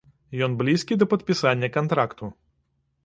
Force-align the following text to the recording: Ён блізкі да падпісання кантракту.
Ён 0.45 0.53
блізкі 0.61 0.97
да 1.03 1.07
падпісання 1.13 1.69
кантракту. 1.77 2.33